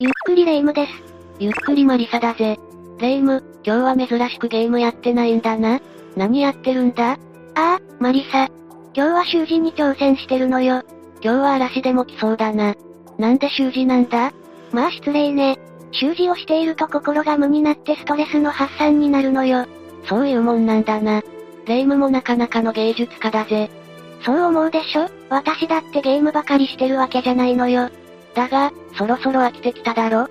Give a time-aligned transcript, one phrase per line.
[0.00, 0.92] ゆっくりレ夢ムです。
[1.40, 2.56] ゆっくりマリサだぜ。
[3.00, 5.80] レ夢ム、今日は珍しくゲームやってないんだな。
[6.14, 7.14] 何やってるんだ？
[7.14, 7.16] あ
[7.56, 8.48] あ、マリサ。
[8.94, 10.84] 今日は習字に挑戦してるのよ。
[11.20, 12.76] 今日は嵐でも来そうだな。
[13.18, 14.32] なんで習字なんだ？
[14.70, 15.58] まあ失礼ね。
[15.90, 19.66] 習字をしていると心が無になってストレスの発散になるのよ。
[20.08, 21.22] そういうもんなんだな。
[21.66, 23.68] レ夢ムもなかなかの芸術家だぜ。
[24.24, 25.10] そう思うでしょ？
[25.28, 27.90] 私だってゲームばかりしてるわけじゃないのよ。
[28.38, 30.28] だが、そろそろ飽きてきただろ？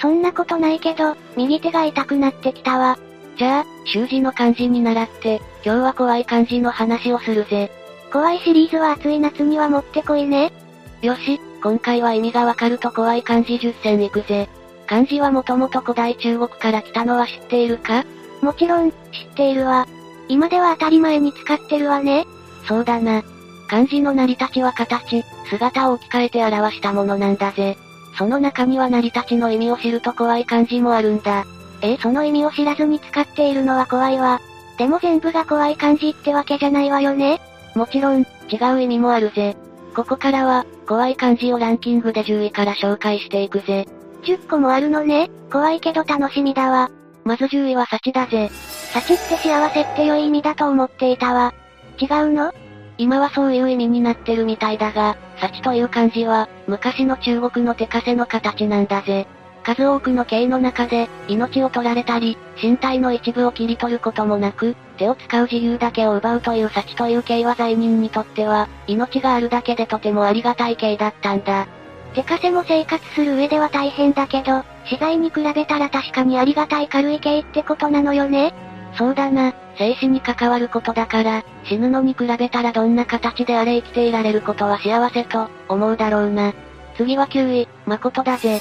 [0.00, 2.98] そんなことないけど、右手が痛くなってきたわ。
[3.36, 7.70] じゃあ、習字の漢字に習って、今日は怖い漢字の話をするぜ。
[8.12, 10.52] 怖いシリーズは暑い夏にはもってこいね。
[11.00, 14.48] よし、今回は意味がわかると怖い漢字10選いくぜ。
[14.88, 18.04] 漢字はもともと古代中国から来たのは知っているか？
[18.42, 18.96] もちろん、知っ
[19.36, 19.86] ているわ。
[20.28, 22.24] 今では当たり前に使ってるわね。
[22.66, 23.22] そうだな。
[23.68, 27.76] 漢字の成り立ちは形、姿を置き換えて表したものなんだぜ。
[28.16, 31.44] その中には成り立ちの意味を知ると怖い漢字もあるんだ。
[31.82, 34.40] ええその意味を知らずに使っているのは怖いわ。
[34.78, 37.40] でも全部が怖い漢字ってわけじゃないわよね。
[37.74, 39.56] もちろん、違う意味もあるぜ。
[39.94, 43.86] ここからは、怖い漢字をランキングで10位から紹介していくぜ。
[44.24, 45.30] 10個もあるのね。
[45.50, 46.90] 怖いけど楽しみだわ。
[47.24, 48.50] まず10位は幸だぜ。
[48.92, 51.54] 幸って幸せって良い意味だと思っていたわ。
[51.98, 52.52] 違うの？
[52.96, 59.26] 今はそういう意味になってるみたいだが、幸という漢字は、昔の中国の手枷の形なんだぜ。
[59.64, 71.66] 数多くの刑の中で、命を取られたり、身体の一部を切り取ることもなく、手を使う自由だけを奪うという幸という刑は罪人にとっては、命があるだけでとてもありがたい刑だったんだ。
[72.14, 78.54] 手枷も生活する上では大変だけど、死罪に比べたら確かにありがたい軽い刑ってことなのよね。
[78.96, 86.52] そうだな、生死に関わることだから、死ぬのに比べたらどんな形であれ生きていられることは幸せと、思うだろうな。
[86.96, 88.60] 次は9位、誠だぜ。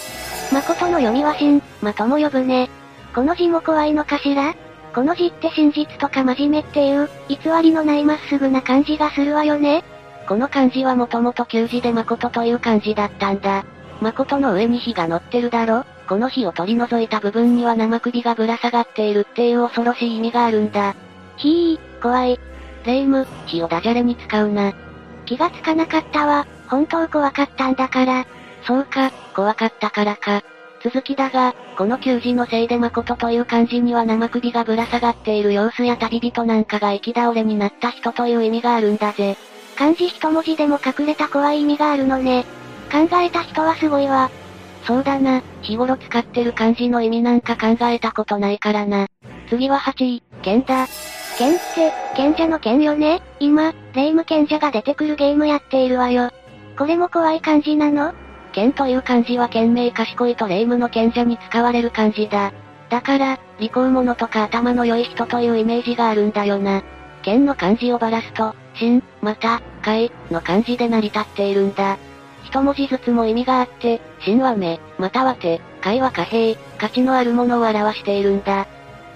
[0.52, 2.70] 誠の読みは真、まとも呼ぶね。
[3.14, 4.56] この字も怖いのかしら？
[4.94, 9.84] この字って真実とか真面目っていう、偽りのないまっすぐな感じがするわよね。
[10.28, 13.66] この漢字はもともと旧字で誠という漢字だったんだ。
[14.02, 15.86] 誠の上に火が乗ってるだろ？
[16.14, 20.94] この火を取り除いた部分には生首がぶら下がっているっていう恐ろしい意味があるんだ。
[21.38, 22.40] ひー、怖い。
[22.86, 24.74] 霊夢、火をダジャレに使うな。
[25.26, 26.46] 気がつかなかったわ。
[26.68, 28.28] 本当怖かったんだから。
[28.62, 30.44] そうか、怖かったからか。
[30.84, 39.36] 続きだが、この旧字のせいで誠という漢字には生首がぶら下がっている様子や旅人なんかが生き倒れになった人という意味があるんだぜ。
[39.76, 42.46] 漢字一文字でも隠れた怖い意味があるのね。
[42.92, 44.30] 考えた人はすごいわ。
[44.86, 49.08] そうだな、日頃使ってる漢字の意味なんか考えたことないからな。
[49.50, 50.88] 次は8位、剣だ。
[51.38, 53.22] 剣って、賢者の剣よね？
[53.40, 56.32] 今、霊夢賢者が出てくるゲームやっているわよ。
[56.78, 58.14] これも怖い漢字なの？
[58.52, 62.54] 剣という漢字は賢明賢いと霊夢の賢者に使われる漢字だ。
[62.90, 66.84] だから、利口者とか頭の良い人というイメージがあるんだよな。
[67.24, 71.98] 剣の漢字をばらすと、真、また、海、の漢字で成り立っているんだ。
[72.44, 78.68] 一文字ずつも意味があって、真は目、または手、海は貨幣、価値のあるものを表しているんだ。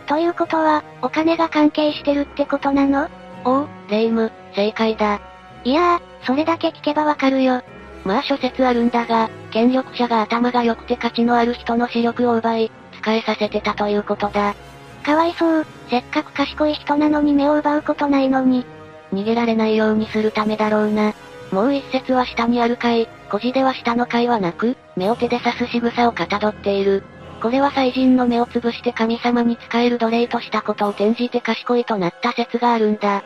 [0.08, 3.10] ということは、お金が関係してるってことなの？
[3.46, 5.20] おう、霊夢、正解だ。
[5.64, 7.62] いやー、それだけ聞けばわかるよ。
[8.06, 12.72] まあ諸説あるんだが、権力者が頭が良くて価値のある人の視力を奪い、
[13.02, 14.56] 使えさせてたということだ。
[15.04, 18.66] かわいそう、せっかく賢い人なのに目を奪うことないのに。
[19.14, 21.14] 逃げられないようにするためだろうな。
[21.52, 27.04] もう一説は下にある階、古字では下の階はなく、目を手で刺す仕草をかたどっている。
[27.42, 33.24] これは祭人の目を潰して神様に使える奴隷としたことを転じて賢いとなった説があるんだ。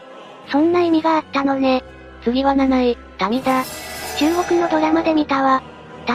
[0.52, 1.84] そんな意味があったのね。
[2.24, 2.98] 次は7位、
[3.30, 3.64] 民だ。
[4.20, 5.64] 中国のドラマで見たわ。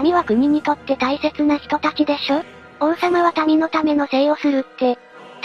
[0.03, 2.43] 民は国にとって大切な人たちでしょ？
[2.81, 4.99] 王様は民のための生をするって。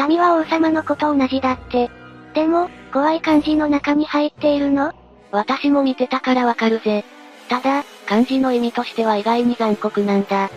[0.07, 1.89] 民は王様のこと同じだって。
[2.33, 4.93] でも、怖い漢字の中に入っているの？
[5.31, 7.05] 私も見てたからわかるぜ。
[7.47, 10.49] ただ、漢字の意味としては意外に残酷なんだ。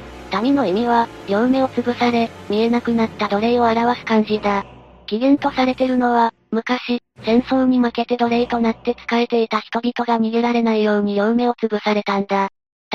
[0.42, 4.66] 民の意味は、両目を潰され、見えなくなった奴隷を表す漢字だ。
[5.06, 12.48] 起源とされてるのは、昔、戦争に負けて奴隷となって仕えていた人々が逃げられないように両目を潰されたんだ。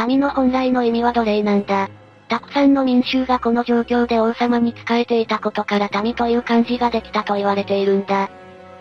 [0.06, 1.88] 民の本来の意味は奴隷なんだ。
[2.28, 8.30] たくさんの民衆がこの状況で王様に仕えていたことから民という漢字ができたと言われているんだ。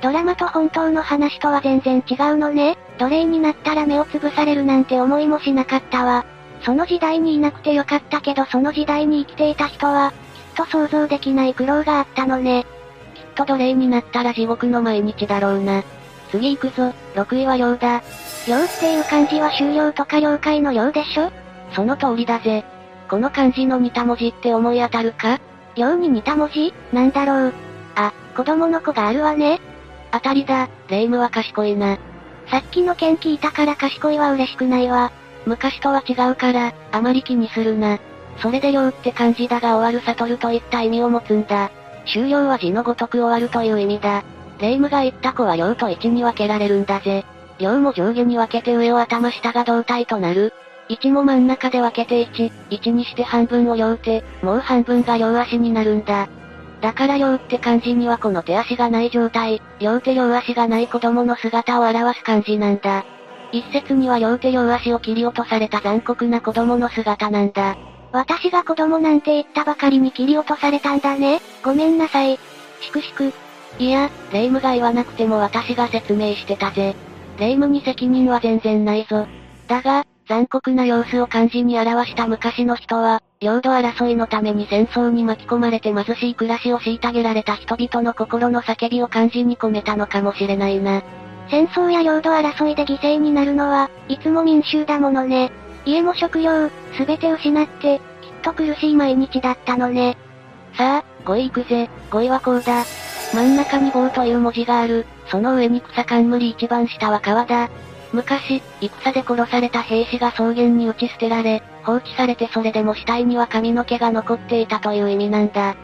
[0.00, 2.76] ドラマと本当の話とは全然違うのね。
[2.98, 6.24] 奴隷になったら目を潰されるなんて思いもしなかったわ。
[6.62, 10.12] その時代にいなくてよかったけどその時代に生きていた人は、
[10.56, 12.64] きっと想像できない苦労があったのね。
[13.14, 15.82] きっと奴隷になったら地獄の毎日だろうな。
[16.30, 18.02] 次行くぞ、6位は量だ。
[18.46, 21.30] 量っていう漢字は終了とか了解の量でしょ？
[21.72, 22.64] その通りだぜ。
[23.08, 25.40] この漢字の似た文字って思い当たるか？
[25.76, 26.72] 量に似た文字？
[26.92, 27.52] なんだろう。
[27.94, 29.60] あ、子供の子があるわね。
[30.12, 31.98] 当たりだ、霊夢は賢いな。
[32.50, 35.12] さっきの件聞いたから賢いは嬉しくないわ。
[35.46, 37.98] 昔とは違うから、あまり気にするな。
[38.40, 41.70] それで量って漢字だが終わる悟るといった意味を持つんだ。
[42.06, 44.22] 終了は字のごとく終わるという意味だ。
[44.60, 47.24] 霊夢が言った子は量と1に分けられるんだぜ。
[47.58, 50.52] 量も上下に分けて上を頭下が胴体となる。
[50.88, 56.28] 1も真ん中で分けて1、1にして半分を両手、もう半分が両足になるんだ。
[56.80, 63.04] だから両って漢字にはこの手足がない状態、両手両足がない子供の姿を表す漢字なんだ。
[63.50, 67.76] 一説には両手両足を切り落とされた残酷な子供の姿なんだ。
[68.12, 71.40] 私が子供なんて言ったばかりに切り落とされたんだね。
[71.64, 72.38] ごめんなさい。
[72.80, 73.32] しくしく。
[73.78, 76.94] いや、霊夢が言わなくても私が説明してたぜ。
[77.38, 79.26] 霊夢に責任は全然ないぞ。
[79.66, 91.02] だが、残酷な様子を漢字に表した昔の人は、領土争いのために戦争に巻き込まれて貧しい暮らしを虐げられた人々の心の叫びを漢字に込めたのかもしれないな。
[91.50, 95.50] 戦争や領土争いで犠牲になるのは、いつも民衆だものね。
[95.86, 98.00] 家も食料、すべて失って、きっ
[98.42, 100.18] と苦しい毎日だったのね。
[100.76, 102.84] さあ、5位行くぜ、5位はこうだ。
[103.32, 107.70] 真ん中に棒という文字がある、その上に草冠一番下は川だ。
[108.12, 115.76] 昔、戦で殺された兵士が草原に打ち捨てられ、放置されてそれでも死体には髪の毛が残っていたという意味なんだ。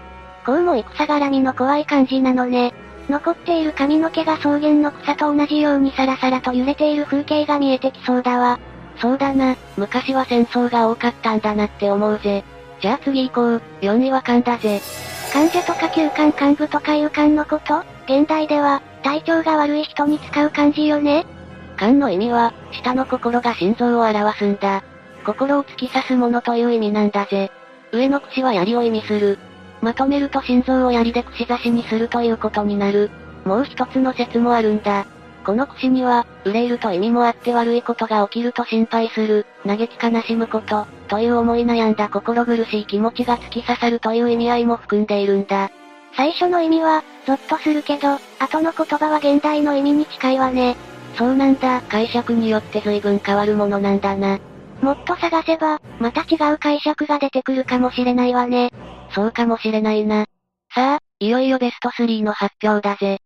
[0.46, 2.72] こうも戦絡みの怖い感じなのね。
[3.08, 8.58] 残っている髪の毛が草原の草と同じようにサラサラと揺れている風景が見えてきそうだわ。
[8.98, 12.44] そうだな、昔は戦争が多かったんだなって思うぜ。
[12.80, 14.80] じゃあ次行こう、4位は勘だぜ。
[15.32, 17.82] 患者とか休館幹部とかいう勘のこと？
[18.06, 21.26] 現代では、体調が悪い人に使う漢字よね
[21.76, 24.82] 勘の意味は、下の心が心臓を表すんだ。
[25.24, 27.50] 心を突き刺すものという意味なんだぜ。
[27.92, 29.38] 上の串は槍を意味する。
[29.80, 33.10] まとめると心臓を槍で串刺しにするということになる。
[33.44, 35.06] もう一つの説もあるんだ。
[35.44, 45.70] この串には、憂いると意味もあって悪いことが起きると心配する、嘆き悲しむこと、という思い悩んだ心苦しい気持ちが突き刺さるという意味合いも含んでいるんだ。
[46.16, 50.76] 最初の意味は、ゾッとするけど、後の言葉は現代の意味に近いわね。
[51.16, 54.38] そうなんだ、解釈によって随分変わるものなんだな。
[54.80, 58.70] もっと探せば、また違う解釈が出てくるかもしれないわね。
[59.10, 60.26] そうかもしれないな。
[60.74, 63.18] さあ、いよいよベスト3の発表だぜ。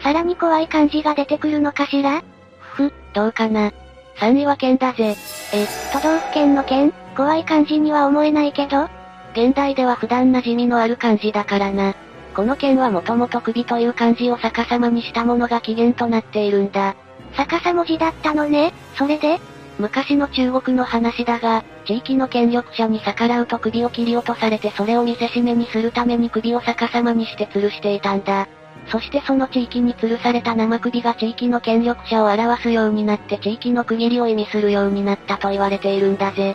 [0.00, 2.22] さらに怖い感じが出てくるのかしら？
[2.58, 3.72] ふ、どうかな。
[4.16, 5.14] 3位は県だぜ。
[5.52, 8.88] え、都道府県の県怖い感じには思えないけど？
[9.32, 11.94] 現代では普段馴染みのある漢字だからな。
[12.34, 16.96] この剣はもともと首という漢字を逆さまにしたものが起源となっているんだ。
[17.36, 19.40] 逆さ文字だったのね、それで？
[19.78, 28.46] 昔の中国の話だが、地域の権力者に逆らうと首を切り落とされてそれを見せしめにするために首を逆さまにして吊るしていたんだ。
[28.86, 36.54] そしてその地域に吊るされた生首が地域の権力者を表すようになって地域の区切りを意味するようになったと言われているんだぜ。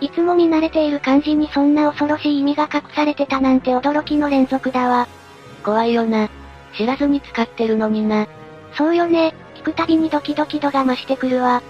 [0.00, 5.08] いつも見慣れている漢字にそんな恐ろしい意味が隠されてたなんて驚きの連続だわ。
[5.64, 6.28] 怖いよな。
[6.76, 8.26] 知らずに使ってるのにな。
[8.74, 9.34] そうよね。
[9.60, 11.62] 聞くたびにドキドキ度が増してくるわ。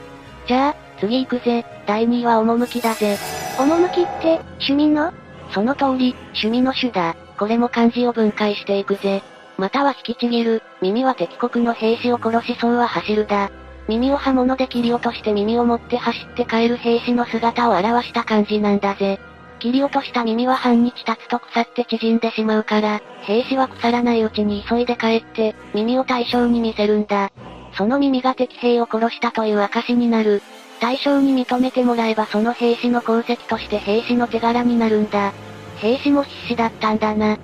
[0.46, 1.64] じゃあ、次行くぜ。
[1.88, 3.18] 第2位は趣だぜ。
[3.58, 5.12] 趣って、趣味の？
[5.52, 7.16] その通り、趣味の種だ。
[7.36, 9.24] これも漢字を分解していくぜ。
[9.58, 10.62] または引きちぎる。
[10.80, 13.50] 耳は敵国の兵士を殺しそうは走るだ。
[13.88, 19.18] 耳を刃物で切り落として耳を持って走って帰る兵士の姿を表した漢字なんだぜ。
[19.58, 27.32] 切り落とした耳は半日経つと腐って縮んでしまうから、兵士は腐らないうちに急いで帰って、耳を対象に見せるんだ。
[27.74, 30.42] その耳が敵兵を殺したという証になる。
[30.80, 35.32] 対象に認めてもらえばその兵士の功績として兵士の手柄になるんだ。
[35.76, 37.38] 兵士も必死だったんだな。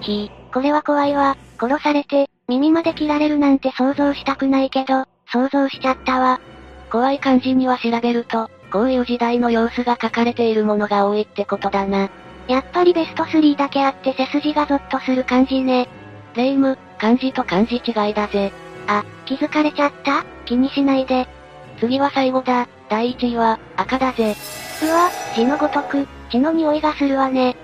[0.00, 1.36] ひー、これは怖いわ。
[1.58, 6.40] 殺されて、耳まで切られるなんて想像したくないけど、想像しちゃったわ。
[6.90, 12.10] 怖い漢字には調べると、こういう時代の様子が書かれているものが多いってことだな。
[12.48, 15.88] やっぱりベスト3だけあって背筋がゾッとする感じね。
[16.34, 18.52] 霊夢、漢字と漢字違いだぜ。
[18.90, 20.24] あ、気づかれちゃった？
[20.44, 21.28] 気にしないで。
[21.78, 22.66] 次は最後だ。
[22.88, 24.34] 第1位は、赤だぜ。
[24.82, 27.56] うわ、血のごとく、血の匂いがするわね。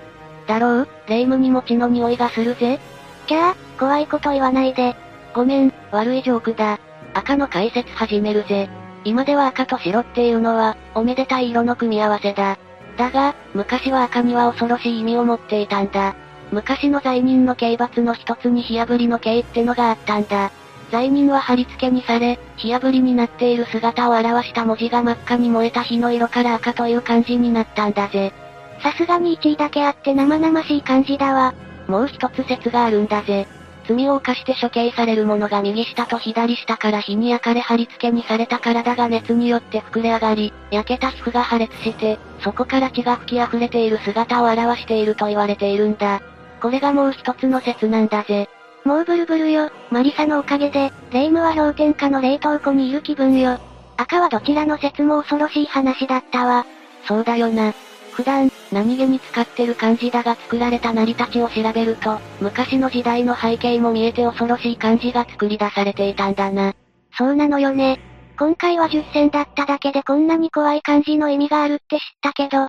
[0.47, 0.87] だろう？
[1.07, 2.79] 霊夢にも血の匂いがするぜ。
[3.27, 4.95] キャー、怖いこと言わないで。
[5.33, 6.79] ごめん、悪いジョークだ。
[7.13, 8.69] 赤の解説始めるぜ。
[9.03, 12.57] 今では赤と白っていうのは、おめでたい色の組み合わせだ。
[12.97, 16.15] だが、昔は赤には恐ろしい意味を持っていたんだ。
[16.51, 20.51] 昔の罪人の刑罰の一つに火炙りの刑ってのがあったんだ。
[20.91, 28.33] 罪人は貼り付けにされ、火炙りになっている姿を表した文字が真っ赤に燃えた火の色から赤という漢字になったんだぜ。
[28.81, 31.53] さすがに1位だけあって生々しい感じだわ。
[31.87, 33.47] もう一つ説があるんだぜ。
[33.87, 46.21] 罪を犯して処刑される者が右下と左下から火に焼かれ貼り付けにされた体が熱によって膨れ上がり、焼けた皮膚が破裂して、そこから血が吹き溢れている姿を表していると言われているんだ。
[46.61, 48.49] これがもう一つの説なんだぜ。
[48.87, 53.59] もうブルブルよ、マリサのおかげで、レイムは氷点下の冷凍庫にいる気分よ。
[53.97, 56.65] 赤はどちらの説も恐ろしい話だったわ。
[57.05, 57.73] そうだよな。
[58.13, 66.73] 普段、何気に使ってる漢字だが作られた成り立ちを調べると、昔の時代の背景も見えて恐ろしい漢字が作り出されていたんだな。
[67.17, 67.99] そうなのよね。
[68.39, 72.67] 今回は10選だっただけでこんなに怖い漢字の意味があるって知ったけど、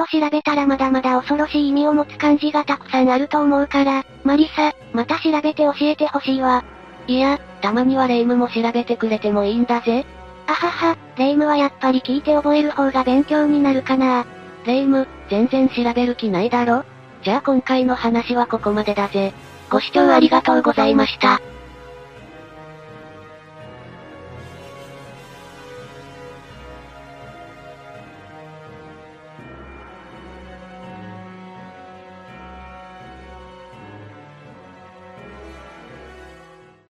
[0.00, 6.64] と調べたらまだまだ恐ろしい意味を持つ漢字がたくさんあると思うから、マリサ、また調べて教えてほしいわ。
[7.06, 10.06] いや、たまにはレイムも調べてくれてもいいんだぜ。
[10.46, 14.24] あはは、レイムはやっぱり聞いて覚える方が勉強になるかな。
[14.64, 16.84] レイム、全然調べる気ないだろ？
[17.22, 19.34] じゃあ今回の話はここまでだぜ。
[19.70, 21.40] ご視聴ありがとうございました。